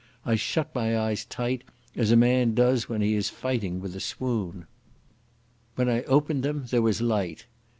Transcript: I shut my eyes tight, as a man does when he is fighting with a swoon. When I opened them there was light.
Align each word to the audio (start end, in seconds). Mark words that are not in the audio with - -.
I 0.25 0.33
shut 0.33 0.73
my 0.73 0.97
eyes 0.97 1.25
tight, 1.25 1.63
as 1.95 2.09
a 2.09 2.15
man 2.15 2.55
does 2.55 2.89
when 2.89 3.01
he 3.01 3.13
is 3.13 3.29
fighting 3.29 3.79
with 3.79 3.95
a 3.95 3.99
swoon. 3.99 4.65
When 5.75 5.89
I 5.89 6.01
opened 6.05 6.41
them 6.41 6.65
there 6.71 6.81
was 6.81 7.01
light. 7.03 7.45